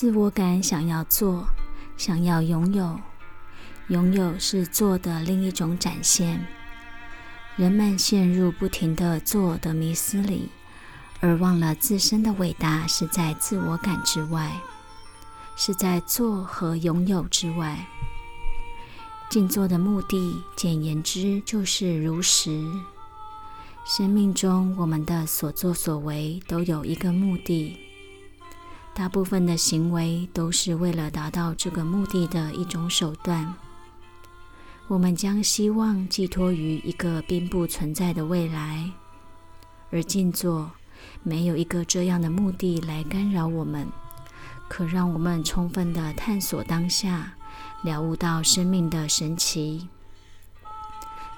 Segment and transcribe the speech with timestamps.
[0.00, 1.48] 自我感想要做，
[1.96, 3.00] 想要拥有，
[3.88, 6.46] 拥有是做的另一种展现。
[7.56, 10.50] 人们陷入不停的做的迷思里，
[11.18, 14.60] 而忘了自身的伟大是在自我感之外，
[15.56, 17.84] 是在做和拥有之外。
[19.28, 22.64] 静坐的目的，简言之，就是如实。
[23.84, 27.76] 生命中，我们的所作所为都有一个目的，
[28.98, 33.54] 大部分的行为都是为了达到这个目的的一种手段。
[34.88, 38.90] 我们将希望寄托于一个并不存在的未来，
[39.92, 40.72] 而静坐
[41.22, 43.86] 没有一个这样的目的来干扰我们，
[44.68, 47.34] 可让我们充分的探索当下，
[47.82, 49.86] 了悟到生命的神奇。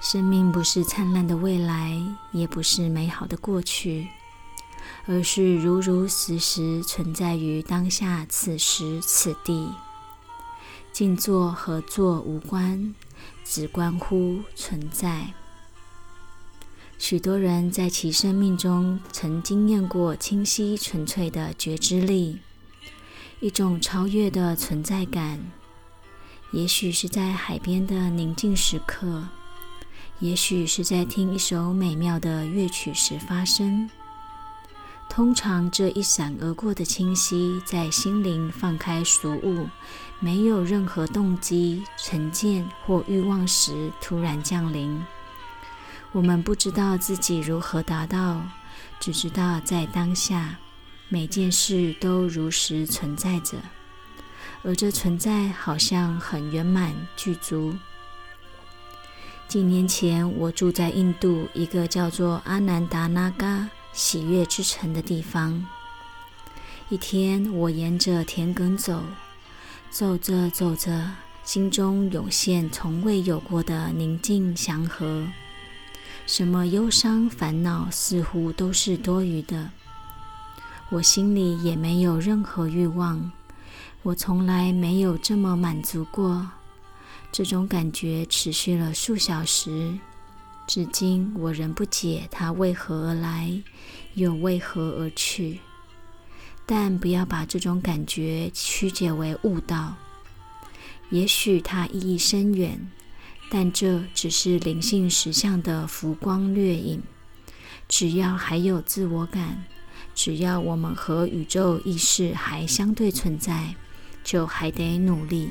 [0.01, 1.95] 生命不是灿烂的未来，
[2.31, 4.07] 也不是美好的过去，
[5.05, 9.69] 而是如如实实存在于当下此时此地。
[10.91, 12.93] 静坐和坐无关。
[13.43, 15.33] 只关乎存在。
[16.97, 22.39] 许多人在其生命中曾经验过清晰纯粹的觉知力，
[23.41, 25.51] 一种超越的存在感。
[26.53, 29.27] 也许是在海边的宁静时刻，
[30.19, 33.89] 也许是在听一首美妙的乐曲时发生。
[35.13, 39.67] 通常，这一闪而过的清晰，在心灵放开俗物、
[40.21, 45.03] 没有任何动机、成见或欲望时突然降临。
[46.13, 48.41] 我们不知道自己如何达到，
[49.01, 50.57] 只知道在当下，
[51.09, 53.57] 每件事都如实存在着，
[54.63, 57.75] 而这存在好像很圆满具足。
[59.49, 63.69] 几年前，我住在印度一个叫做阿南达那嘎。
[63.93, 65.65] 喜悦之城的地方。
[66.89, 69.03] 一天，我沿着田埂走，
[69.89, 71.11] 走着走着，
[71.43, 75.27] 心中涌现从未有过的宁静祥和。
[76.27, 79.71] 什么忧伤烦恼似乎都是多余的。
[80.89, 83.31] 我心里也没有任何欲望，
[84.03, 86.49] 我从来没有这么满足过。
[87.31, 89.97] 这种感觉持续了数小时。
[90.73, 93.61] 至今，我仍不解它为何而来，
[94.13, 95.59] 又为何而去。
[96.65, 99.97] 但不要把这种感觉曲解为悟道。
[101.09, 102.89] 也许它意义深远，
[103.49, 107.03] 但这只是灵性实相的浮光掠影。
[107.89, 109.65] 只要还有自我感，
[110.15, 113.75] 只要我们和宇宙意识还相对存在，
[114.23, 115.49] 就还得努力。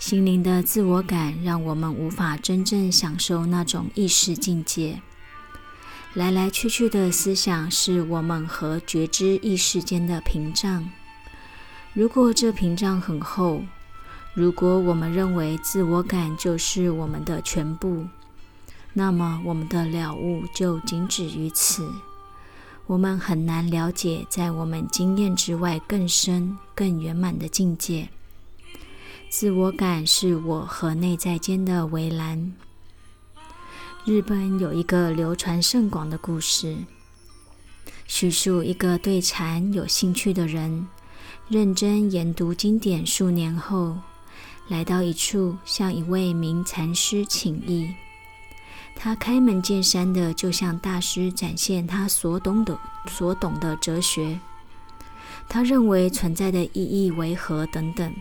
[0.00, 5.02] 心灵的自我感让我们无法真正享受那种意识境界。
[6.14, 10.90] 来来去去的思想是我们和觉知意识间的屏障。
[11.92, 13.62] 如果这屏障很厚，
[14.32, 18.06] 如果我们认为自我感就是我们的全部，
[18.94, 21.86] 那么我们的了悟就仅止于此。
[22.86, 28.08] 我们很难了解在我们经验之外更深、更圆满的境界。
[29.30, 32.52] 自我感是我和内在间的围栏。
[34.04, 36.76] 日本有一个流传甚广的故事，
[38.08, 40.84] 叙述一个对禅有兴趣的人，
[41.48, 43.96] 认真研读经典数年后，
[44.66, 47.88] 来到一处向一位名禅师请意。
[48.96, 52.76] 他开门见山的就向大师展现他所懂的、
[53.06, 54.40] 所懂的哲学，
[55.48, 58.12] 他认为存在的意义为何等等。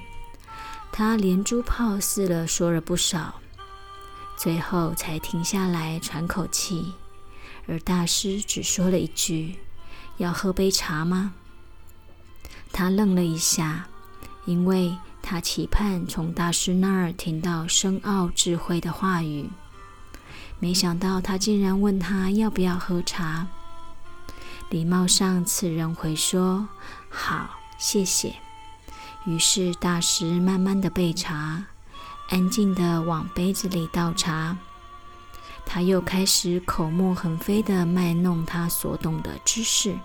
[0.99, 3.35] 他连珠炮似的说了不少，
[4.35, 6.91] 最后才停下来喘口气。
[7.69, 9.59] 而大师只说了一句
[10.19, 11.35] ：“要喝杯茶吗？”
[12.73, 13.87] 他愣了一下，
[14.43, 19.49] 因为他期盼从大师那儿听到深奥智慧的话语。
[20.59, 23.47] 没想到他竟然问他要不要喝茶。
[24.69, 26.67] 礼貌上，此人回说
[27.09, 28.35] ：“好，谢谢。”
[29.25, 31.63] 于是大师慢慢的备茶，
[32.29, 34.57] 安静的往杯子里倒茶。
[35.65, 39.95] 他又开始口沫横飞的卖弄他所懂的知识。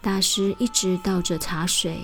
[0.00, 2.00] 大师一直倒着茶水，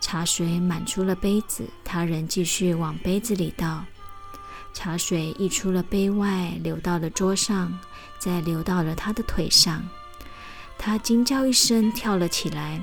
[0.00, 3.84] 茶水满出了杯子，他仍继续往杯子里倒。
[4.72, 7.78] 茶水溢出了杯外，流到了桌上，
[8.18, 9.82] 再流到了他的腿上。
[10.78, 12.82] 他惊叫一声，跳了起来。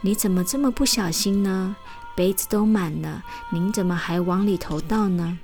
[0.00, 1.76] 你怎么这么不小心呢？
[2.14, 5.38] 杯子都满了，您怎么还往里头倒呢？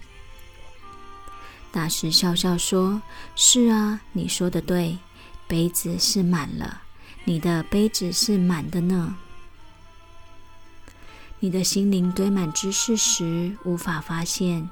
[1.70, 3.02] 大师笑笑说
[3.34, 4.98] ：“是啊，你说的对，
[5.48, 6.82] 杯子是满了，
[7.24, 9.16] 你的杯子是满的呢。”
[11.40, 14.68] 你的心灵堆满知识时，无法发现；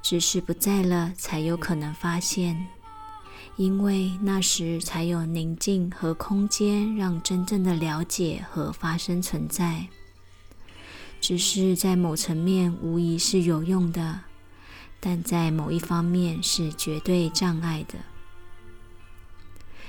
[0.00, 2.66] 知识不在了，才有可能发现。
[3.58, 9.88] 因为那时才有宁静和空间，让真正的了解和发生存在。
[11.20, 14.20] 知识在某层面无疑是有用的，
[15.00, 17.96] 但在某一方面是绝对障碍的。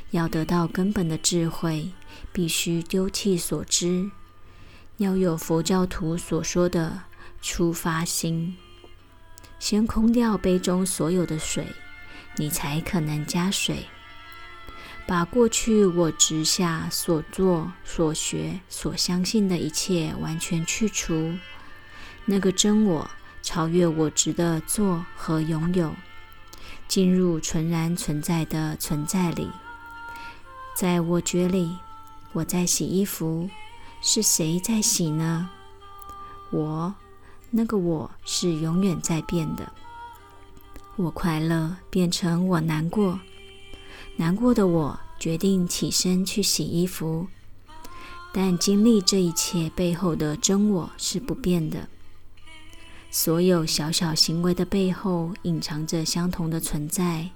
[0.10, 1.92] 要得到根本的智慧，
[2.34, 4.10] 必须丢弃所知，
[4.98, 7.04] 要有佛教徒所说的
[7.40, 8.58] 出发心，
[9.60, 11.68] 先空掉杯中所有的水。
[12.40, 13.86] 你才可能加水，
[15.06, 21.34] 把过去我执下所做、所学、所相信的一切完全去除。
[22.24, 25.94] 那个真我超越我执的做和拥有，
[26.88, 29.50] 进入纯然存在的存在里。
[30.74, 31.78] 在我觉里，
[32.32, 33.50] 我在洗衣服，
[34.02, 35.50] 是谁在洗呢？
[36.52, 36.96] 我，
[37.50, 39.74] 那个我是永远在变的。
[41.02, 43.18] 我快乐变成我难过，
[44.18, 47.26] 难过的我决定起身去洗衣服。
[48.34, 51.88] 但经历这一切背后的真我是不变的。
[53.10, 57.30] 所有小小行为的背后隐藏着相同的存在，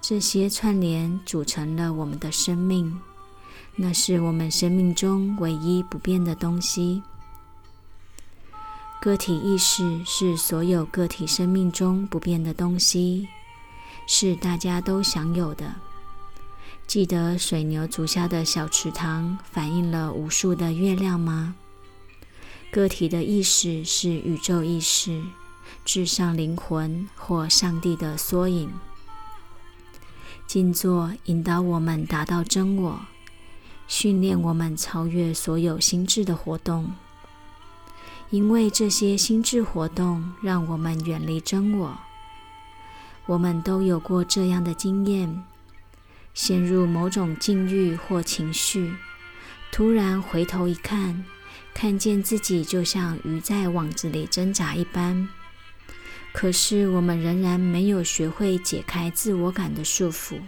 [0.00, 2.98] 这些串联组成了我们的生命，
[3.76, 7.02] 那是我们生命中唯一不变的东西。
[9.00, 13.28] 个体意识是所有个体生命中不变的东西，
[14.06, 15.76] 是大家都享有的。
[16.86, 21.54] 记得水牛足下的小池塘反映了无数的月亮吗？
[22.70, 25.22] 个体的意识是宇宙意识、
[25.82, 28.70] 至上灵魂或上帝的缩影。
[30.46, 33.00] 静坐引导我们达到真我，
[33.88, 36.92] 训练我们超越所有心智的活动。
[38.30, 41.98] 因为这些心智活动让我们远离真我，
[43.26, 45.42] 我们都有过这样的经验：
[46.32, 48.94] 陷入某种境遇或情绪，
[49.72, 51.24] 突然回头一看，
[51.74, 55.28] 看见自己就像鱼在网子里挣扎一般。
[56.32, 60.40] 可是我们仍然没有学会解开自我感的束缚，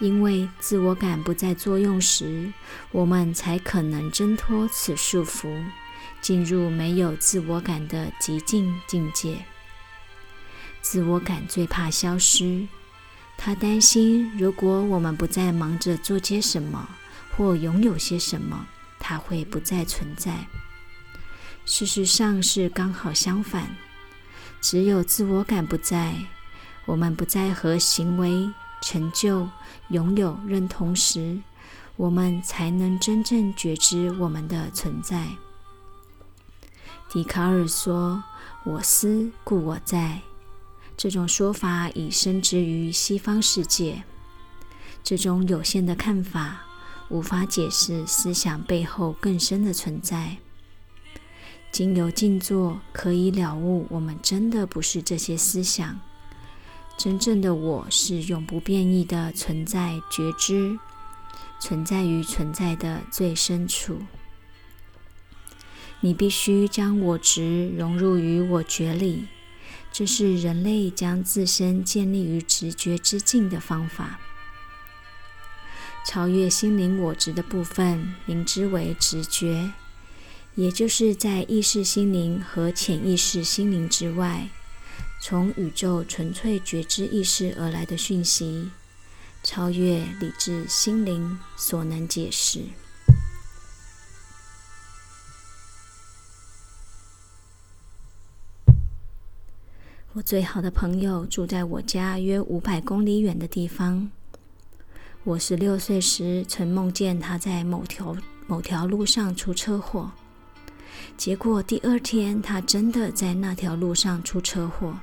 [0.00, 2.52] 因为自我感不再作用时，
[2.90, 5.64] 我们才可能挣脱此束缚。
[6.24, 9.44] 进入没有自我感的极静境界。
[10.80, 12.66] 自我感最怕消失，
[13.36, 16.88] 他担心如果我们不再忙着做些什么
[17.36, 18.66] 或拥有些什么，
[18.98, 20.46] 它会不再存在。
[21.66, 23.76] 事实上是刚好相反，
[24.62, 26.14] 只有自我感不在，
[26.86, 28.50] 我们不再和行为、
[28.80, 29.46] 成就、
[29.88, 31.38] 拥有认同时，
[31.96, 35.28] 我们才能真正觉知我们的存在。
[37.14, 38.24] 笛卡尔说
[38.66, 40.20] ：“我思故我在。”
[40.98, 44.02] 这种说法已深植于西方世界。
[45.04, 46.62] 这种有限的看法
[47.10, 50.38] 无法解释思想背后更深的存在。
[51.70, 56.00] 经由静坐，可以了悟，我们真的不是这些思想。
[56.98, 60.76] 真正的我是永不变异的存在，觉知
[61.60, 64.00] 存在于存在的最深处。
[66.04, 69.24] 你必须将我执融入于我觉里，
[69.90, 74.20] 这是人类将自身建立于直觉之境的方法。
[76.06, 79.72] 超越心灵我执的部分，名之为直觉，
[80.56, 84.50] 也就是在意识心灵和潜意识心灵之外，
[85.22, 88.68] 从宇宙纯粹觉知意识而来的讯息，
[89.42, 92.60] 超越理智心灵所能解释。
[100.16, 104.08] 我最好的朋友住在我家约五百公里远的地方。
[105.24, 108.16] 我十六岁时曾梦见他在某条
[108.46, 110.12] 某条路上出车祸，
[111.16, 115.00] 结果第二天他真的在那条路上出车祸。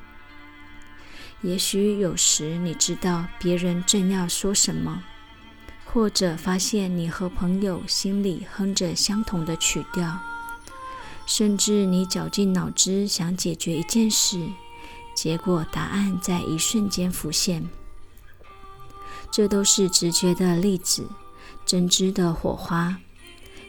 [1.42, 5.04] 也许有时你知道别人正要说什么，
[5.84, 10.18] 或者发现你和朋友心里哼着相同的曲调，
[11.26, 14.48] 甚至你绞尽脑汁想解决一件事。
[15.14, 17.70] 结果答案在一瞬间浮现，
[19.30, 21.08] 这都是直觉的例子，
[21.66, 22.98] 真知的火花，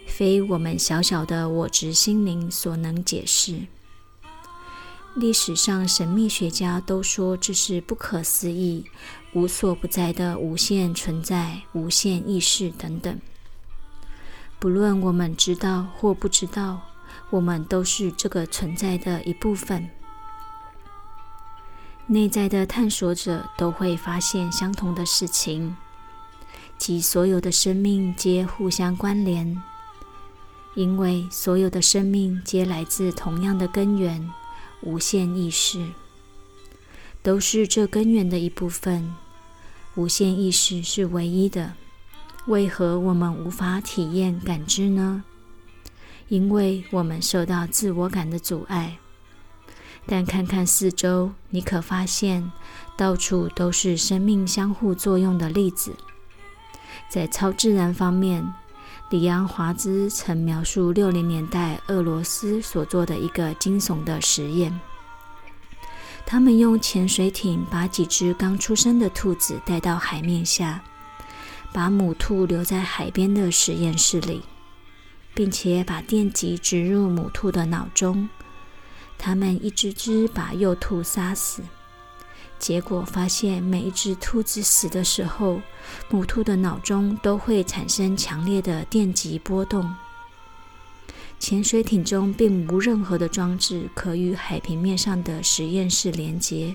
[0.07, 3.67] 非我们小小的我执心灵所能解释。
[5.15, 8.87] 历史上神秘学家都说这是不可思议、
[9.35, 13.21] 无所不在的无限存在、无限意识等等。
[14.59, 16.81] 不论我们知道或不知道，
[17.29, 19.91] 我们都是这个存在的一部分。
[22.13, 25.75] 内在的探索者都会发现相同的事情，
[26.77, 29.63] 即所有的生命皆互相关联，
[30.75, 34.31] 因为所有的生命皆来自同样的根源——
[34.85, 35.89] 无限意识，
[37.23, 39.15] 都是这根源的一部分。
[39.95, 41.73] 无限意识是唯一的，
[42.45, 45.25] 为何我们无法体验感知呢？
[46.29, 48.99] 因为我们受到自我感的阻碍。
[50.07, 52.51] 但看看四周，你可发现
[52.97, 55.95] 到处都是生命相互作用的例子。
[57.09, 58.53] 在超自然方面，
[59.11, 64.81] 里昂·华兹曾描述六零年代俄罗斯所做的一个惊悚的实验。
[66.25, 70.83] 他们用潜水艇把几只刚出生的兔子带到海面下，
[71.73, 74.43] 把母兔留在海边的实验室里，
[75.35, 78.29] 并且把电极植入母兔的脑中。
[79.25, 81.63] 他们一只只把幼兔杀死，
[82.59, 85.63] 结果发现每一只兔子死的时候，
[86.11, 89.95] 母兔的脑中都会产生强烈的电极波动。
[91.39, 96.75] 潜水艇中并无任何的装置可与海平面上的实验室连接，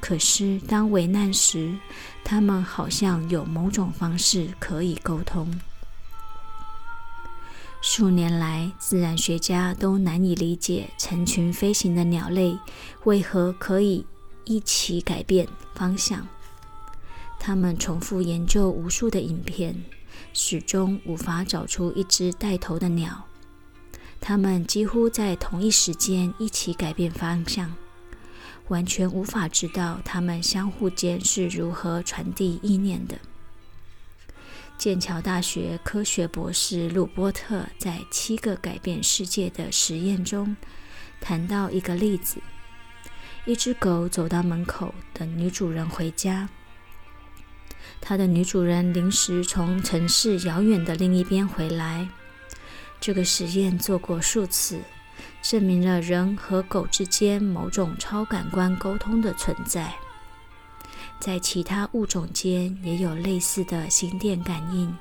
[0.00, 1.74] 可是当危难时，
[2.22, 5.58] 他们好像有某种方式可以沟通。
[7.80, 12.58] 数年来，自然学家都难以理解成群飞行的鸟类
[13.04, 14.04] 为何可以
[14.44, 16.26] 一起改变方向。
[17.38, 19.84] 他们重复研究无数的影片，
[20.32, 23.24] 始终无法找出一只带头的鸟。
[24.20, 27.72] 它们几乎在同一时间一起改变方向，
[28.66, 33.16] 完全无法知道它们相互间是如何传递意念的。
[34.78, 40.56] 剑桥大学科学博士鲁波特在《七个改变世界的实验》中
[41.20, 42.40] 谈到一个例子：
[43.44, 46.48] 一只狗走到门口等女主人回家，
[48.00, 52.08] 它的女主人临时从城市遥远的另一边回来。
[53.00, 54.80] 这个实验做过数次，
[55.42, 59.92] 证明了人和狗之间某种超感官沟通的存在。
[61.20, 64.96] 在其他物种间也有类似的心电感应，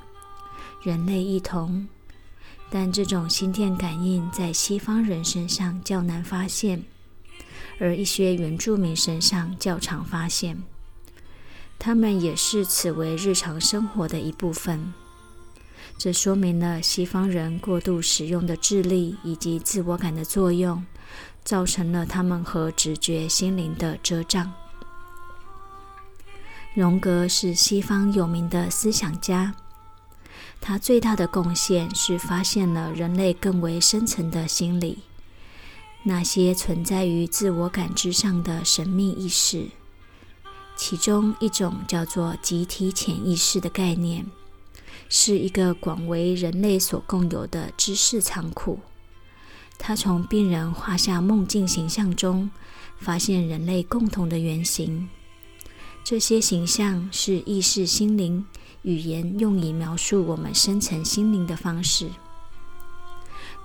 [0.81, 1.87] 人类一同，
[2.69, 6.83] 但这种心电感应在西方人身上较难发现，
[7.79, 10.63] 而一些原住民身上较常发现。
[11.79, 14.93] 他们也视此为日常生活的一部分。
[15.99, 20.83] 这说明了西方人过度使用的智力以及自我感的作用，
[21.43, 24.51] 造成了他们和直觉心灵的遮障。
[26.77, 29.55] 荣格是西方有名的思想家，
[30.61, 34.99] 他最大的贡献是发现了人类更为深层的心理，
[36.03, 39.69] 那些存在于自我感知上的神秘意识，
[40.75, 44.27] 其中一种叫做集体潜意识的概念。
[45.09, 48.81] 是一个广为人类所共有的知识仓库。
[49.79, 52.51] 他从病人画下梦境形象中，
[52.99, 55.09] 发现人类共同的原型。
[56.09, 58.45] 这些形象是意识心灵
[58.83, 62.09] 语言用以描述我们深层心灵的方式。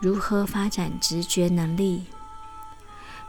[0.00, 2.02] 如何发展直觉能力？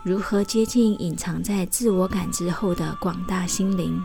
[0.01, 4.03] 如何接近隐藏在自我感知后的广大心灵？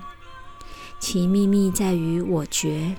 [1.00, 2.94] 其秘密在于我觉。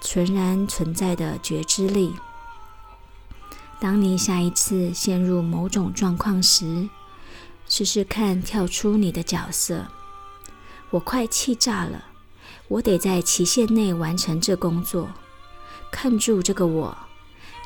[0.00, 2.16] 纯然存在的觉知力。
[3.78, 6.88] 当你下一次陷入某种状况时，
[7.68, 9.86] 试试看跳出你的角色。
[10.90, 12.04] 我快气炸了，
[12.68, 15.10] 我得在期限内完成这工作。
[15.90, 16.96] 看住这个我，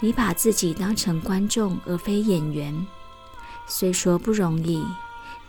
[0.01, 2.87] 你把自己当成观众而非演员。
[3.67, 4.85] 虽说不容易，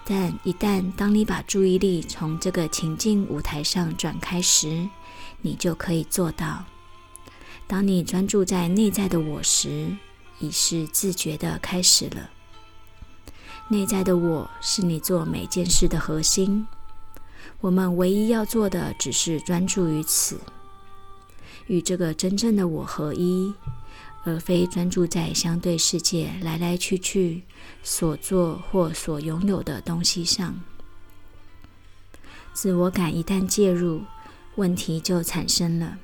[0.05, 4.89] 但一旦当你把注意力从这个情境舞台上转开时，
[5.41, 6.65] 你就可以做到。
[7.67, 9.95] 当你专注在内在的我时，
[10.39, 12.29] 已是自觉的开始了。
[13.69, 16.67] 内在的我是你做每件事的核心。
[17.59, 20.39] 我们唯一要做的，只是专注于此，
[21.67, 23.53] 与这个真正的我合一，
[24.23, 27.43] 而非专注在相对世界来来去去
[27.83, 30.59] 所做或所拥有的东西上。
[32.53, 34.01] 自我感一旦介入，
[34.55, 35.97] 问题就产生了。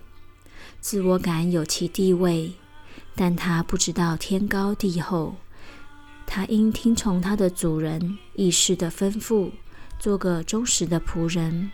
[0.79, 2.53] 自我感有其地位，
[3.15, 5.35] 但它不知道天高地厚。
[6.29, 9.49] 他应听从他的主人意识的吩咐，
[9.99, 11.71] 做个忠实的仆人。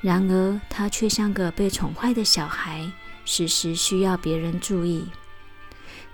[0.00, 2.90] 然而，他却像个被宠坏的小孩，
[3.24, 5.06] 时时需要别人注意。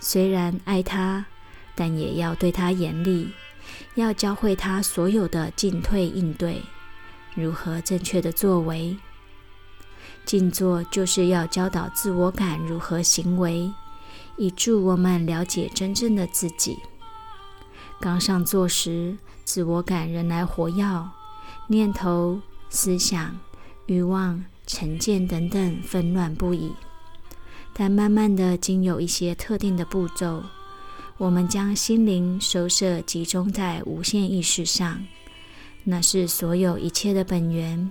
[0.01, 1.25] 虽然爱他，
[1.75, 3.33] 但也要对他严厉，
[3.95, 6.63] 要教会他所有的进退应对，
[7.35, 8.97] 如何正确的作为。
[10.25, 13.71] 静坐就是要教导自我感如何行为，
[14.37, 16.77] 以助我们了解真正的自己。
[18.01, 21.11] 刚上座时，自我感仍来活跃，
[21.69, 23.37] 念头、思想、
[23.87, 26.73] 欲望、成见等等纷乱不已。
[27.73, 30.43] 但慢慢的，经有一些特定的步骤，
[31.19, 35.05] 我们将心灵收摄集中在无限意识上，
[35.85, 37.91] 那是所有一切的本源。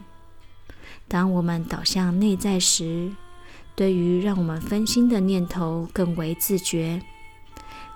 [1.07, 3.11] 当我们导向内在时，
[3.75, 7.01] 对于让我们分心的念头更为自觉。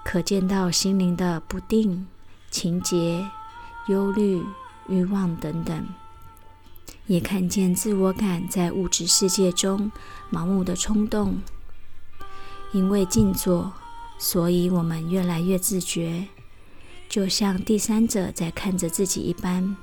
[0.03, 2.07] 可见到心灵的不定、
[2.49, 3.27] 情结、
[3.87, 4.43] 忧虑、
[4.87, 5.87] 欲望等等，
[7.05, 9.91] 也看见自我感在物质世界中
[10.31, 11.39] 盲目的冲动。
[12.71, 13.73] 因为静坐，
[14.17, 16.27] 所以我们越来越自觉，
[17.07, 19.75] 就像第三者在看着自己一般，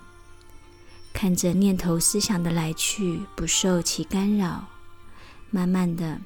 [1.13, 4.67] 看着念头思想的来去，不受其干扰。
[5.51, 6.21] 慢慢的。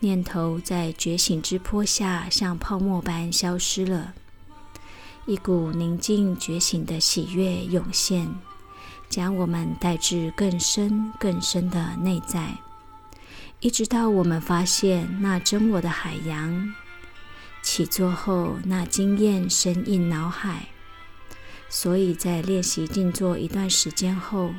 [0.00, 4.14] 念头在觉醒之坡下，像泡沫般消失了。
[5.26, 8.32] 一股宁静觉醒的喜悦涌现，
[9.08, 12.58] 将我们带至更深更深的内在，
[13.60, 16.72] 一直到我们发现那真我的海洋。
[17.60, 20.68] 起坐后，那经验深印脑海。
[21.68, 24.54] 所以在练习静坐一段时间后，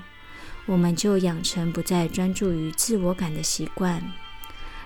[0.68, 4.04] 我们就养成不再专注于自我感的习惯。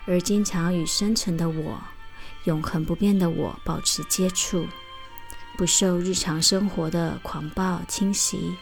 [0.06, 1.82] 而经常与深层的我、
[2.44, 4.68] 永恒不变的我保持接触，
[5.58, 8.56] 不受日常生活的狂暴侵袭。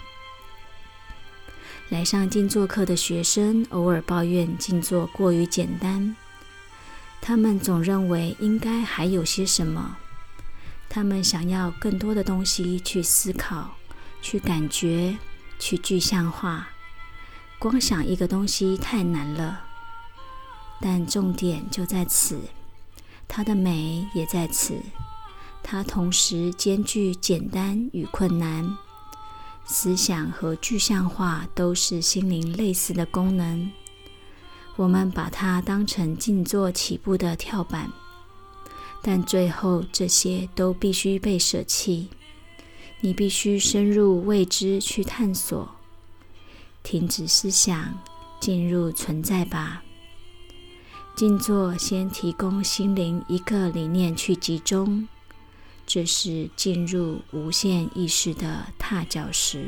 [1.89, 6.15] 来上静坐课的学生偶尔抱怨静坐过于简单，
[7.19, 9.97] 他们总认为应该还有些什么，
[10.88, 13.75] 他们想要更多的东西去思考、
[14.21, 15.17] 去感觉、
[15.60, 16.69] 去具象化。
[17.60, 19.70] 光想一个东西太难了。
[20.82, 22.39] 但重点就在此，
[23.28, 24.82] 它的美也在此。
[25.63, 28.76] 它同时兼具简单与困难，
[29.63, 33.72] 思想和具象化都是心灵类似的功能。
[34.76, 37.91] 我们把它当成静坐起步的跳板，
[39.04, 42.10] 但最后这些都必须被舍弃。
[43.02, 45.70] 你必须深入未知去探索，
[46.82, 48.00] 停止思想，
[48.39, 49.84] 进入存在吧。
[51.15, 55.08] 静坐先提供心灵一个理念去集中，
[55.86, 59.65] 这是进入无限意识的踏脚石。